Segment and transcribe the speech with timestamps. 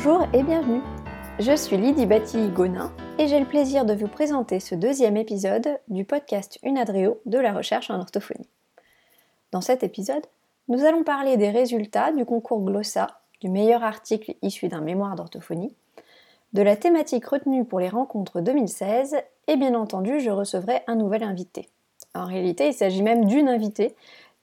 [0.00, 0.80] Bonjour et bienvenue.
[1.40, 6.04] Je suis Lydie Batti-Gonin et j'ai le plaisir de vous présenter ce deuxième épisode du
[6.04, 8.48] podcast Unadreo de la recherche en orthophonie.
[9.50, 10.24] Dans cet épisode,
[10.68, 13.08] nous allons parler des résultats du concours Glossa,
[13.40, 15.74] du meilleur article issu d'un mémoire d'orthophonie,
[16.52, 19.16] de la thématique retenue pour les rencontres 2016
[19.48, 21.70] et bien entendu, je recevrai un nouvel invité.
[22.14, 23.96] En réalité, il s'agit même d'une invitée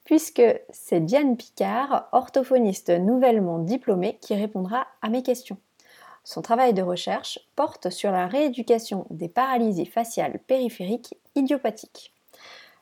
[0.05, 5.58] puisque c'est Diane Picard, orthophoniste nouvellement diplômée, qui répondra à mes questions.
[6.23, 12.14] Son travail de recherche porte sur la rééducation des paralysies faciales périphériques idiopathiques.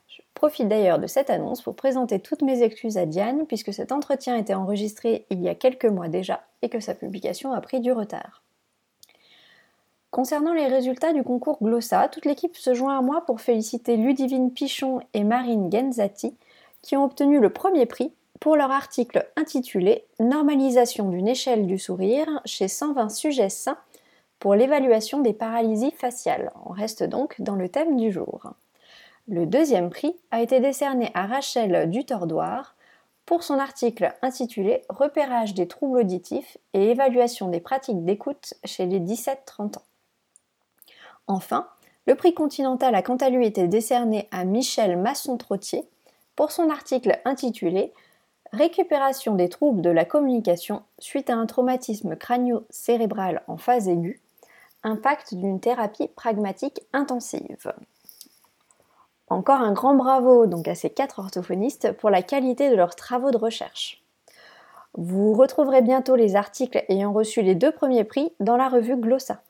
[0.06, 3.92] Je profite d'ailleurs de cette annonce pour présenter toutes mes excuses à Diane, puisque cet
[3.92, 7.80] entretien était enregistré il y a quelques mois déjà et que sa publication a pris
[7.80, 8.42] du retard.
[10.10, 14.52] Concernant les résultats du concours Glossa, toute l'équipe se joint à moi pour féliciter Ludivine
[14.52, 16.36] Pichon et Marine Genzati
[16.84, 22.42] qui ont obtenu le premier prix pour leur article intitulé Normalisation d'une échelle du sourire
[22.44, 23.78] chez 120 sujets sains
[24.38, 26.52] pour l'évaluation des paralysies faciales.
[26.66, 28.52] On reste donc dans le thème du jour.
[29.28, 32.76] Le deuxième prix a été décerné à Rachel Dutordoir
[33.24, 39.00] pour son article intitulé Repérage des troubles auditifs et évaluation des pratiques d'écoute chez les
[39.00, 39.82] 17-30 ans.
[41.28, 41.66] Enfin,
[42.06, 45.88] le prix continental a quant à lui été décerné à Michel Masson-Trottier
[46.36, 47.92] pour son article intitulé
[48.52, 54.20] Récupération des troubles de la communication suite à un traumatisme crânio-cérébral en phase aiguë,
[54.84, 57.72] impact d'une thérapie pragmatique intensive.
[59.28, 63.32] Encore un grand bravo donc à ces quatre orthophonistes pour la qualité de leurs travaux
[63.32, 64.04] de recherche.
[64.96, 69.42] Vous retrouverez bientôt les articles ayant reçu les deux premiers prix dans la revue Glossa.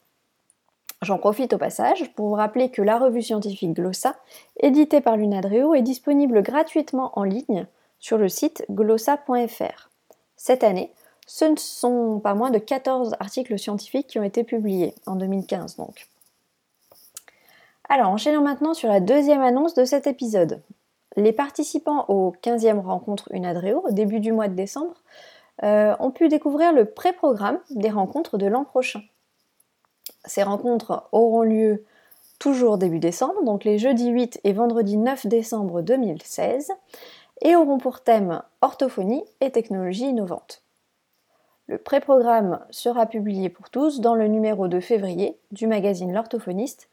[1.05, 4.17] J'en profite au passage pour vous rappeler que la revue scientifique Glossa,
[4.59, 7.67] éditée par l'UNADREO, est disponible gratuitement en ligne
[7.99, 9.91] sur le site glossa.fr.
[10.37, 10.95] Cette année,
[11.27, 15.77] ce ne sont pas moins de 14 articles scientifiques qui ont été publiés, en 2015
[15.77, 16.09] donc.
[17.91, 20.63] Alors, enchaînons maintenant sur la deuxième annonce de cet épisode.
[21.17, 24.95] Les participants aux 15e rencontres UNADREO, début du mois de décembre,
[25.65, 29.03] euh, ont pu découvrir le pré-programme des rencontres de l'an prochain.
[30.25, 31.85] Ces rencontres auront lieu
[32.39, 36.73] toujours début décembre, donc les jeudis 8 et vendredi 9 décembre 2016,
[37.43, 40.63] et auront pour thème orthophonie et technologie innovante.
[41.67, 46.89] Le pré-programme sera publié pour tous dans le numéro de février du magazine L'Orthophoniste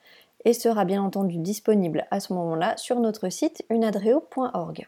[0.45, 4.87] et sera bien entendu disponible à ce moment-là sur notre site unadreo.org.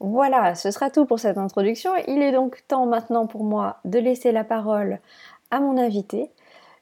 [0.00, 1.92] Voilà, ce sera tout pour cette introduction.
[2.08, 4.98] Il est donc temps maintenant pour moi de laisser la parole
[5.50, 6.30] à mon invité,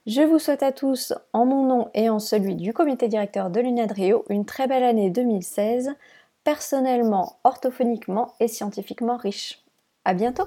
[0.07, 3.61] je vous souhaite à tous, en mon nom et en celui du comité directeur de
[3.61, 5.91] l'UNADRIO, une très belle année 2016,
[6.43, 9.63] personnellement, orthophoniquement et scientifiquement riche.
[10.05, 10.47] À bientôt!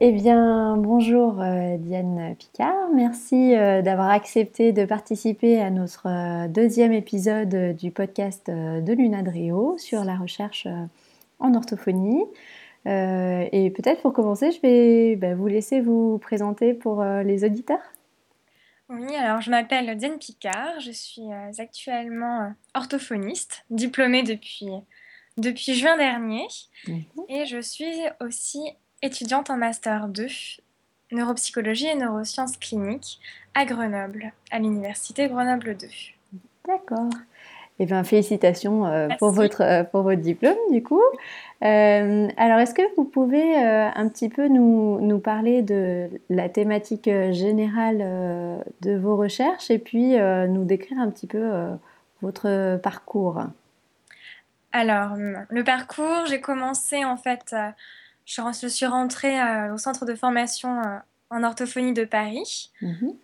[0.00, 2.88] Eh bien, bonjour euh, Diane Picard.
[2.94, 9.76] Merci euh, d'avoir accepté de participer à notre euh, deuxième épisode du podcast de l'UNADRIO
[9.76, 10.68] sur la recherche
[11.40, 12.22] en orthophonie.
[12.86, 17.82] et peut-être pour commencer, je vais bah, vous laisser vous présenter pour les auditeurs.
[18.88, 21.26] Oui, alors je m'appelle Diane Picard, je suis
[21.58, 24.70] actuellement orthophoniste, diplômée depuis,
[25.36, 26.46] depuis juin dernier,
[26.86, 27.02] mhm.
[27.28, 28.60] et je suis aussi
[29.02, 30.26] étudiante en Master 2,
[31.12, 33.20] neuropsychologie et neurosciences cliniques
[33.54, 35.86] à Grenoble, à l'Université Grenoble 2.
[36.66, 37.10] D'accord.
[37.80, 41.02] Eh bien, félicitations euh, pour, votre, euh, pour votre diplôme, du coup.
[41.62, 47.08] Euh, alors, est-ce que vous pouvez un petit peu nous, nous, parler de la thématique
[47.30, 47.98] générale
[48.80, 51.50] de vos recherches et puis nous décrire un petit peu
[52.22, 53.42] votre parcours?
[54.72, 57.54] Alors, le parcours, j'ai commencé en fait
[58.28, 60.98] je, suis rentrée euh, au centre de formation euh,
[61.30, 62.70] en orthophonie de Paris.
[62.82, 63.14] Mhm.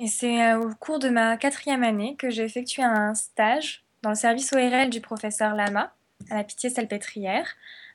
[0.00, 4.10] Et c'est euh, au cours de ma quatrième année que j'ai effectué un stage dans
[4.10, 5.92] le service ORL du professeur Lama
[6.30, 7.46] à la Pitié-Salpêtrière,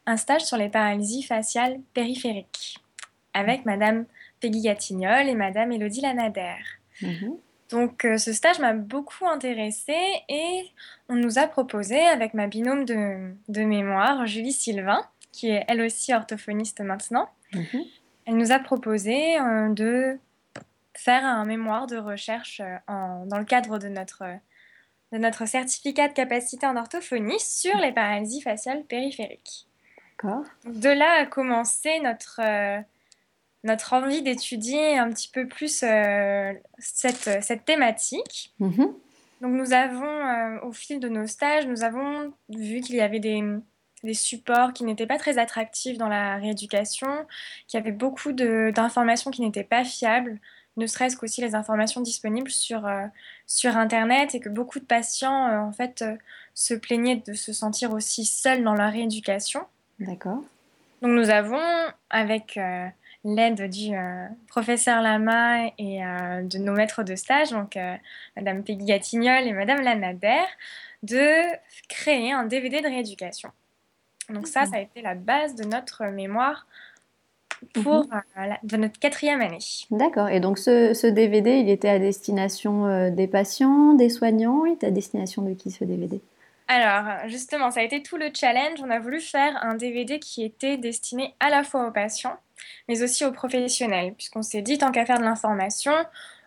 [0.06, 2.80] un stage sur les paralysies faciales périphériques
[3.34, 4.06] avec Madame
[4.40, 6.58] Peggy Gatignol et Madame Elodie Lanader.
[7.02, 7.38] Mhm.
[7.70, 10.70] Donc ce stage m'a beaucoup intéressée et
[11.10, 15.04] on nous a proposé avec ma binôme de, de mémoire, Julie Sylvain,
[15.36, 17.84] qui est elle aussi orthophoniste maintenant, mhm.
[18.26, 20.18] elle nous a proposé euh, de
[20.94, 24.24] faire un mémoire de recherche euh, dans le cadre de notre,
[25.12, 29.68] de notre certificat de capacité en orthophonie sur les paralysies faciales périphériques.
[30.64, 32.80] De là a commencé notre, euh,
[33.66, 35.84] notre envie d'étudier un petit peu plus
[36.80, 38.54] cette, cette thématique.
[38.60, 38.94] Mhm.
[39.42, 43.44] Donc nous avons, au fil de nos stages, nous avons vu qu'il y avait des,
[44.06, 47.07] des supports qui n'étaient pas très attractifs dans la rééducation,
[47.68, 50.40] qu'il y avait beaucoup d'informations qui n'étaient pas fiables,
[50.78, 53.06] ne serait-ce qu'aussi les informations disponibles sur, euh,
[53.48, 56.16] sur Internet et que beaucoup de patients euh, en fait euh,
[56.54, 59.62] se plaignaient de se sentir aussi seuls dans leur rééducation.
[60.00, 60.42] D'accord.
[61.01, 61.62] Donc nous avons,
[62.10, 62.58] avec
[63.25, 63.94] l'aide du
[64.48, 67.78] professeur Lama et de nos maîtres de stage, donc
[68.38, 70.46] Madame Peggy Gatignol et Madame Lanader,
[71.04, 71.44] de
[71.90, 73.51] créer un DVD de rééducation.
[74.30, 76.66] Donc ça, ça a été la base de notre mémoire
[77.74, 78.22] pour mhm.
[78.38, 79.60] euh, de notre quatrième année.
[79.92, 80.30] D'accord.
[80.30, 84.66] Et donc ce, DVD, il était à destination euh, des patients, des soignants?
[84.66, 86.22] Il était à destination de qui ce DVD
[86.68, 88.80] alors, justement, ça a été tout le challenge.
[88.81, 92.39] On a voulu faire un DVD qui était destiné à la fois aux patients,
[92.88, 95.94] mais aussi aux professionnels, puisqu'on s'est dit, tant qu'à faire de l'information,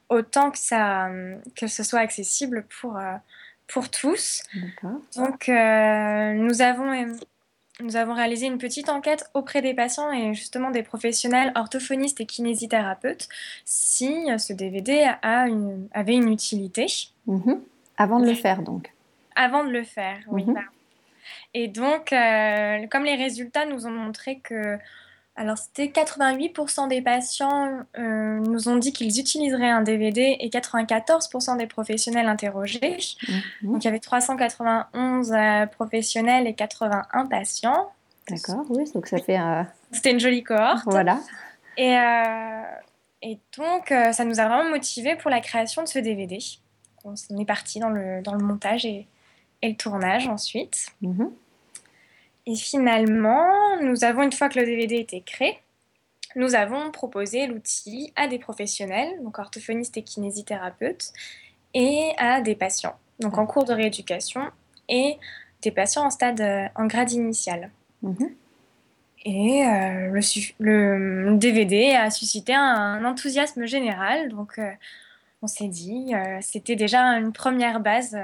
[0.08, 1.08] autant que, ça,
[1.54, 3.14] que ce soit accessible pour, euh,
[3.68, 4.42] pour tous.
[5.14, 7.16] Donc, nous avons
[7.80, 12.26] nous avons réalisé une petite enquête auprès des patients et justement des professionnels orthophonistes et
[12.26, 13.28] kinésithérapeutes
[13.64, 15.46] si ce DVD a
[15.92, 16.86] avait une utilité.
[17.26, 17.60] Mhm.
[17.96, 18.92] Avant de le faire donc.
[19.36, 20.44] Avant de le faire, oui.
[20.44, 20.56] Mhm.
[21.54, 24.78] Et donc, euh, comme les résultats nous ont montré que
[25.38, 31.56] alors, c'était 88% des patients euh, nous ont dit qu'ils utiliseraient un DVD et 94%
[31.56, 32.98] des professionnels interrogés.
[33.62, 33.72] Mhm.
[33.72, 37.88] Donc, il y avait 391 euh, professionnels et 81 patients.
[38.28, 39.38] D'accord, oui, donc ça fait.
[39.92, 40.82] C'était une jolie cohorte.
[40.86, 41.20] Voilà.
[41.76, 42.62] Et, euh,
[43.22, 46.38] et donc, ça nous a vraiment motivés pour la création de ce DVD.
[47.04, 49.06] On, est parti dans le, dans le montage et,
[49.62, 50.88] et, le tournage ensuite.
[51.00, 51.30] Mhm.
[52.48, 55.58] Et finalement, nous avons, une fois que le DVD était créé,
[56.34, 61.12] nous avons proposé l'outil à des professionnels, donc orthophonistes et kinésithérapeutes,
[61.74, 64.40] et à des patients, donc en cours de rééducation,
[64.88, 65.18] et
[65.60, 66.40] des patients en stade,
[66.74, 67.70] en grade initial.
[68.02, 68.30] Mhm.
[69.26, 70.20] Et euh,
[70.58, 74.70] le, DVD a suscité un, enthousiasme général, donc euh,
[75.42, 78.16] on s'est dit, euh, c'était déjà une première base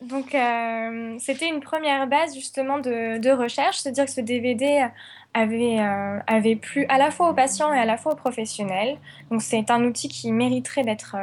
[0.00, 4.86] donc, euh, c'était une première base justement de, recherche, c'est-à-dire que ce DVD
[5.34, 8.98] avait, euh, avait plu à la fois aux patients et à la fois aux professionnels.
[9.30, 11.16] Donc, c'est un outil qui mériterait d'être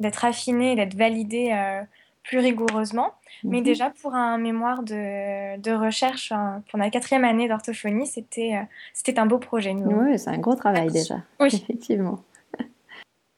[0.00, 1.82] d'être affiné, d'être validé euh,
[2.24, 3.12] plus rigoureusement.
[3.44, 3.64] Mais mhm.
[3.64, 6.32] déjà, pour un mémoire de, de recherche
[6.70, 8.54] pour la quatrième année d'orthophonie, c'était
[8.94, 9.72] c'était un beau projet.
[9.72, 11.16] Oui, c'est un gros travail déjà.
[11.40, 11.48] Oui.
[11.52, 12.20] Effectivement.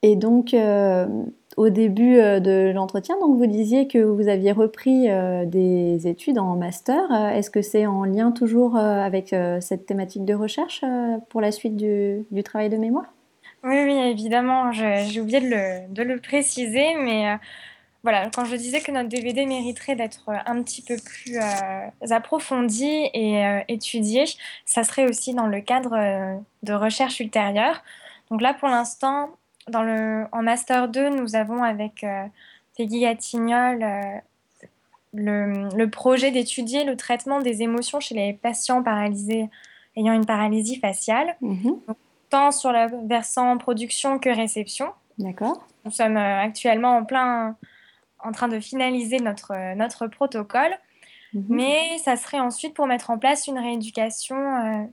[0.01, 0.55] Et donc,
[1.57, 6.37] au début euh, de l'entretien, donc vous disiez que vous aviez repris euh, des études
[6.37, 7.11] en master.
[7.11, 10.85] Euh, est-ce que c'est en lien toujours avec cette thématique de recherche
[11.29, 13.05] pour la suite du, travail de mémoire?
[13.63, 14.71] Oui, oui, évidemment.
[14.71, 17.37] J'ai oublié de le, préciser, mais
[18.03, 21.39] voilà, quand je disais que notre DVD mériterait d'être un petit peu plus
[22.11, 24.25] approfondi et étudié,
[24.65, 27.83] ça serait aussi dans le cadre de recherche ultérieure.
[28.29, 29.29] Donc là, pour l'instant,
[29.69, 32.23] dans le, en Master 2, nous avons avec euh,
[32.77, 34.19] Peggy Gatignol euh,
[35.13, 39.49] le, le, projet d'étudier le traitement des émotions chez les patients paralysés
[39.95, 41.79] ayant une paralysie faciale, mhm.
[42.29, 44.89] tant sur le versant production que réception.
[45.17, 45.65] D'accord.
[45.85, 47.55] Nous sommes euh, actuellement en plein
[48.23, 50.75] en train de finaliser notre, notre protocole,
[51.33, 51.45] mhm.
[51.49, 54.89] mais ça serait ensuite pour mettre en place une rééducation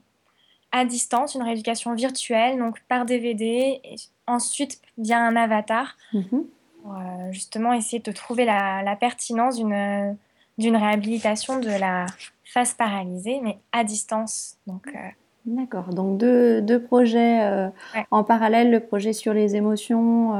[0.74, 3.94] à distance, une rééducation virtuelle, donc par DVD, et
[4.26, 6.44] ensuite via un avatar, mhm.
[6.82, 10.16] pour euh, justement essayer de trouver la, pertinence d'une,
[10.58, 12.06] d'une réhabilitation de la
[12.44, 14.56] face paralysée, mais à distance.
[14.66, 14.98] Donc, euh,
[15.46, 17.68] D'accord, donc deux, deux projets euh,
[18.10, 20.30] en parallèle, le projet sur les émotions.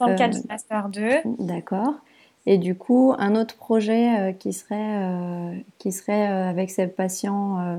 [0.00, 1.10] dans le cadre du Master 2.
[1.38, 1.94] D'accord.
[2.46, 7.78] Et du coup, un autre projet qui serait, qui serait avec ces patients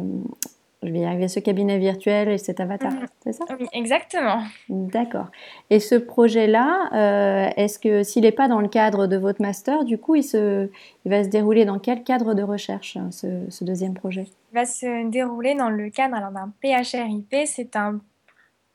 [0.82, 3.06] je vais y arriver, ce cabinet virtuel et cet avatar, mhm.
[3.22, 3.44] c'est ça?
[3.60, 4.44] Oui, exactement.
[4.70, 5.28] D'accord.
[5.70, 9.84] Et ce projet-là, euh, est-ce que s'il n'est pas dans le cadre de votre master,
[9.84, 10.70] du coup, il, se,
[11.04, 14.26] il va se dérouler dans quel cadre de recherche, hein, ce, deuxième projet?
[14.52, 18.00] Il va se dérouler dans le cadre d'un PHRIP, c'est un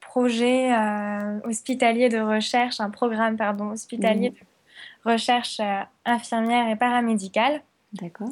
[0.02, 4.36] projet euh, hospitalier de recherche, un programme pardon, hospitalier mhm.
[4.36, 7.62] de recherche euh, infirmière et paramédicale.
[7.94, 8.30] D'accord.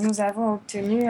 [0.00, 1.08] nous avons obtenu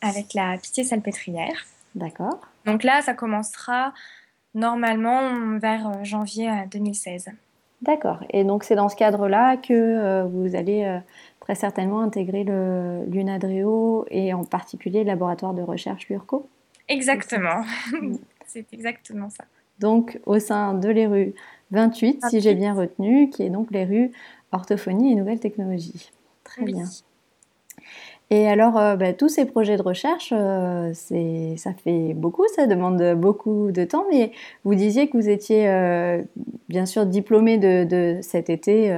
[0.00, 1.66] avec la pitié salpêtrière.
[1.94, 2.40] D'accord.
[2.66, 3.92] Donc là, ça commencera
[4.54, 7.28] normalement vers euh, janvier 2016.
[7.28, 7.30] Euh,
[7.82, 8.22] D'accord.
[8.30, 11.00] Et donc c'est dans ce cadre-là que euh, vous allez
[11.40, 16.46] très certainement intégrer le l'UNADREO et en particulier le laboratoire de recherche LURCO
[16.88, 17.64] Exactement.
[18.46, 19.44] c'est exactement ça.
[19.78, 21.34] Donc au sein de l'ERU,
[21.70, 24.10] 28, si j'ai bien retenu, qui est donc les rues
[24.52, 26.10] orthophonie et nouvelles technologies.
[26.44, 26.84] Très bien.
[28.32, 33.14] Et alors, euh, bah, tous ces projets de recherche, euh, ça fait beaucoup, ça demande
[33.16, 34.30] beaucoup de temps, mais
[34.64, 36.22] vous disiez que vous étiez euh,
[36.68, 38.96] bien sûr diplômé de, cet été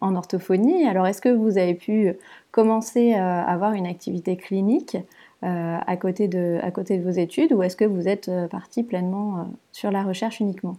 [0.00, 0.86] en orthophonie.
[0.86, 2.12] Alors, est-ce que vous avez pu
[2.52, 4.96] commencer à avoir une activité clinique
[5.42, 9.48] à, côté de, à côté de vos études ou est-ce que vous êtes parti pleinement
[9.72, 10.76] sur la recherche uniquement?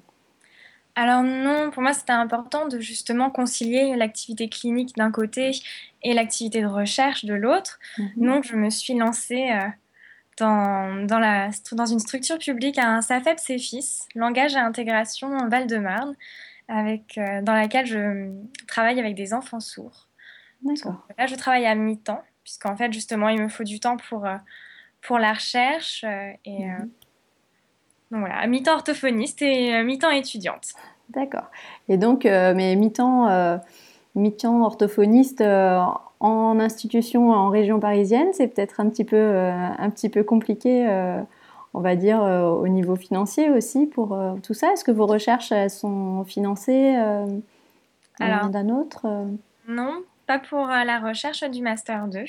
[0.96, 5.52] Alors non, pour moi c'était important de justement concilier l'activité clinique d'un côté
[6.04, 7.80] et l'activité de recherche de l'autre.
[7.98, 8.12] Mhm.
[8.18, 9.68] Donc je me suis lancée euh,
[10.38, 16.16] dans, dans, la, dans une structure publique à un SAFEP CEFIS, langage et intégration Val-de-Marne,
[16.68, 18.32] avec, euh, dans laquelle je
[18.68, 20.08] travaille avec des enfants sourds.
[20.62, 21.08] D'accord.
[21.18, 24.38] Là je travaille à mi-temps, puisqu'en fait justement il me faut du temps pour, euh,
[25.02, 26.04] pour la recherche
[26.46, 26.66] et...
[26.66, 26.92] Mhm.
[28.14, 30.74] Donc voilà, mi-temps orthophoniste et euh, mi-temps étudiante.
[31.10, 31.50] D'accord.
[31.90, 33.58] Et donc, euh, mais mi-temps, euh,
[34.14, 40.24] mi-temps orthophoniste en institution en région parisienne, c'est peut-être un petit peu, un petit peu
[40.24, 40.88] compliqué,
[41.74, 44.72] on va dire, au niveau financier aussi pour tout ça.
[44.72, 46.96] Est-ce que vos recherches sont financées
[48.20, 49.06] Alors, d'un autre
[49.68, 52.20] Non, pas pour la recherche du Master 2.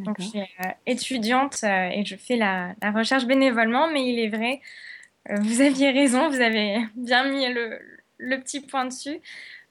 [0.00, 0.40] Donc, je suis
[0.86, 4.89] étudiante et je fais la, la, recherche bénévolement, mais il est vrai euh,
[5.28, 9.20] vous aviez raison, vous avez bien mis le, petit point dessus.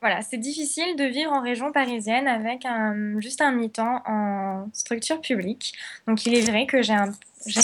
[0.02, 5.20] Voilà, c'est difficile de vivre en région parisienne avec un, juste un mi-temps en structure
[5.20, 5.74] publique.
[6.08, 7.12] Donc il est vrai que j'ai un,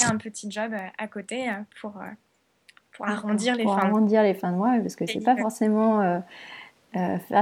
[0.09, 1.93] un petit job euh, à côté euh, pour,
[2.91, 6.01] pour arrondir les pour fins arrondir les fins de mois, parce que c'est pas forcément
[6.01, 6.19] euh,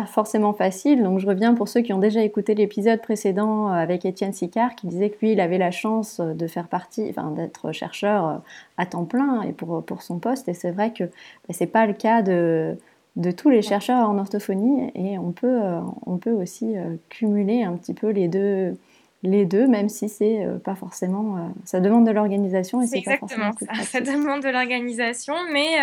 [0.08, 1.04] forcément facile.
[1.04, 4.76] Donc je reviens pour ceux qui ont déjà écouté l'épisode précédent euh, avec Étienne Sicard
[4.76, 8.36] qui disait que lui, il avait la chance de faire partie, enfin d'être chercheur euh,
[8.78, 10.48] à temps plein et pour, pour son poste.
[10.50, 12.76] Et c'est vrai que bah, c'est pas le cas de,
[13.16, 15.60] de tous les chercheurs en orthophonie et on peut,
[16.06, 16.76] on peut aussi
[17.10, 18.76] cumuler un petit peu les deux,
[19.22, 21.52] les deux, même si c'est pas forcément.
[21.66, 23.50] ça demande de l'organisation et c'est pas forcément.
[23.50, 23.84] Exactement ça.
[24.00, 25.78] Ça demande de l'organisation, mais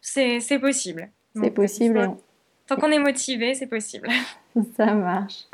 [0.00, 1.08] c'est possible.
[1.36, 2.16] C'est possible.
[2.70, 4.08] Tant qu'on est motivé, c'est possible.
[4.76, 5.48] Ça marche.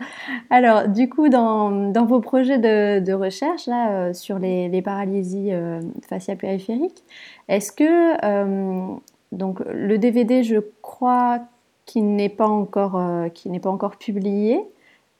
[0.50, 6.36] Alors, du coup, dans, vos projets de, recherche là, euh, sur les, paralysies euh, faciales
[6.36, 7.02] périphériques,
[7.48, 8.94] est-ce que euh,
[9.32, 11.40] donc, le DVD, je crois
[11.86, 13.00] qu'il n'est pas, encore,
[13.46, 14.60] n'est pas encore publié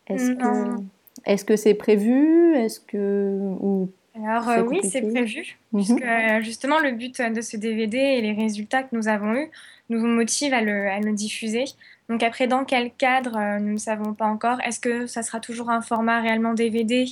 [0.07, 0.83] Est-ce que,
[1.25, 2.55] est-ce que c'est prévu?
[2.57, 3.89] Est-ce que ou
[4.25, 5.83] alors oui, c'est prévu, mhm.
[5.83, 6.05] puisque
[6.43, 9.51] justement le but de ce DVD et les résultats que nous avons eus
[9.89, 11.65] nous motive à le, à le diffuser.
[12.09, 14.61] Donc après, dans quel cadre, euh, nous ne savons pas encore.
[14.61, 17.07] Est-ce que ça sera toujours un format réellement DVD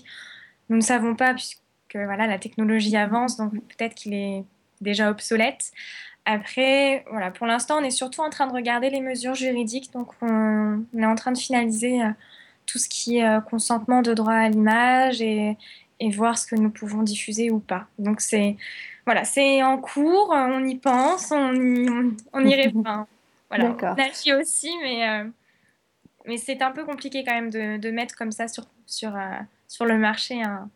[0.69, 1.59] Nous ne savons pas, puisque
[1.93, 4.45] voilà, la technologie avance, donc peut-être qu'il est
[4.81, 5.73] déjà obsolète.
[6.27, 9.93] Après, voilà, pour l'instant, on est surtout en train de regarder les mesures juridiques.
[9.93, 12.11] Donc, on, est en train de finaliser euh,
[12.67, 15.57] tout ce qui est euh, consentement de droit à l'image et,
[16.01, 17.87] et, voir ce que nous pouvons diffuser ou pas.
[17.99, 18.57] Donc, c'est
[19.07, 21.89] voilà, c'est en cours, on y pense, on y,
[22.33, 22.79] on, y réfléchit.
[23.51, 25.29] Voilà, on agit aussi, mais, euh,
[26.27, 29.39] mais c'est un peu compliqué quand même de, de mettre comme ça sur, sur, euh,
[29.69, 30.69] sur le marché un,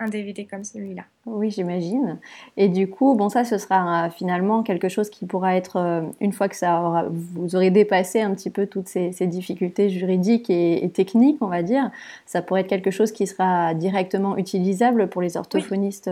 [0.00, 1.02] un DVD comme celui-là.
[1.26, 2.18] Oui, j'imagine.
[2.56, 6.32] Et du coup, bon, ça, ce sera euh, finalement quelque chose qui pourra être, une
[6.32, 10.50] fois que ça aura, vous aurez dépassé un petit peu toutes ces, ces difficultés juridiques
[10.50, 11.90] et, et, techniques, on va dire,
[12.26, 16.08] ça pourrait être quelque chose qui sera directement utilisable pour les orthophonistes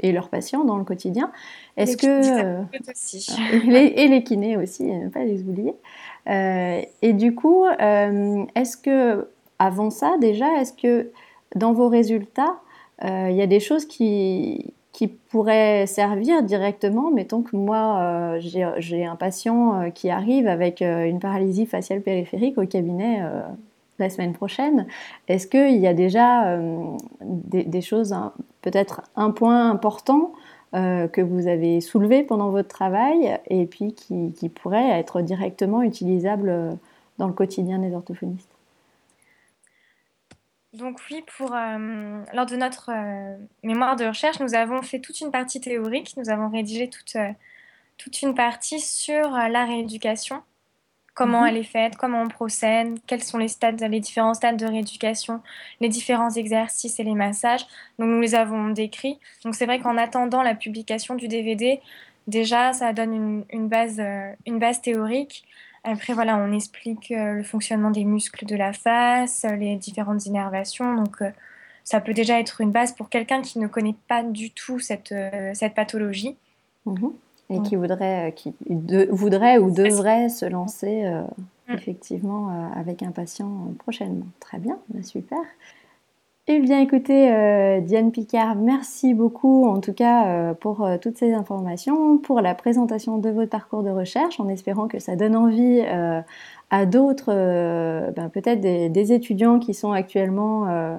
[0.00, 1.30] et leurs patients dans le quotidien.
[1.76, 2.62] Est-ce que euh,
[3.96, 5.74] et, les, kinés aussi, ne pas les oublier.
[6.28, 11.10] Euh, et du coup, euh, est-ce que avant ça déjà, est-ce que
[11.56, 12.60] dans vos résultats,
[13.02, 14.72] il y a des choses qui
[15.28, 17.10] pourraient servir directement.
[17.10, 23.20] Mettons que moi, j'ai un patient qui arrive avec une paralysie faciale périphérique au cabinet
[23.98, 24.86] la semaine prochaine.
[25.28, 28.32] Est-ce qu'il y a déjà euh, des, choses, hein,
[28.62, 30.32] peut-être un point important
[30.74, 36.48] euh, que vous avez soulevé pendant votre travail et puis qui, pourrait être directement utilisable
[36.48, 36.72] euh,
[37.18, 38.55] dans le quotidien des orthophonistes?
[40.76, 42.90] Donc oui, pour, lors de notre
[43.62, 47.16] mémoire de recherche, nous avons fait toute une partie théorique, nous avons rédigé toute,
[47.98, 50.42] toute une partie sur la rééducation
[51.16, 51.48] comment mhm.
[51.48, 55.42] elle est faite, comment on procède, quels sont les stades, les différents stades de rééducation,
[55.80, 57.66] les différents exercices et les massages.
[57.98, 59.18] Donc nous les avons décrits.
[59.42, 61.80] Donc c'est vrai qu'en attendant la publication du DVD,
[62.28, 65.44] déjà ça donne une, base, euh, une base théorique.
[65.86, 70.94] Après voilà, on explique euh, le fonctionnement des muscles de la face, les différentes innervations.
[70.94, 71.30] Donc euh,
[71.84, 75.14] ça peut déjà être une base pour quelqu'un qui ne connaît pas du tout cette,
[75.54, 76.36] cette pathologie.
[76.86, 77.12] Mhm.
[77.48, 78.52] Et qui voudrait, qui
[79.10, 81.04] voudrait ou devrait se lancer
[81.68, 81.74] mm.
[81.74, 84.26] effectivement avec un patient prochainement.
[84.40, 85.38] Très bien, bah, super.
[86.48, 91.18] Eh bien, écoutez, euh, Diane Picard, merci beaucoup en tout cas euh, pour euh, toutes
[91.18, 95.34] ces informations, pour la présentation de votre parcours de recherche, en espérant que ça donne
[95.34, 95.80] envie
[96.70, 97.32] à d'autres,
[98.12, 100.98] ben, peut-être des, étudiants qui sont actuellement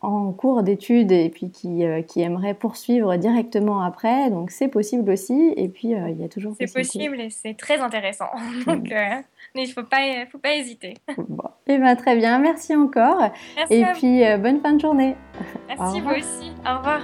[0.00, 4.30] en cours d'études et puis qui, qui, aimeraient poursuivre directement après.
[4.30, 5.52] Donc, c'est possible aussi.
[5.56, 6.54] Et puis, il y a toujours.
[6.58, 8.30] C'est possible et c'est très intéressant.
[8.66, 8.92] Donc,
[9.54, 10.94] mais il ne faut pas, faut pas hésiter.
[11.28, 11.50] Bon.
[11.66, 13.30] Eh bien, très bien, merci encore.
[13.56, 15.16] Merci Et puis, euh, bonne fin de journée.
[15.68, 16.52] Merci, vous aussi.
[16.66, 17.02] Au revoir.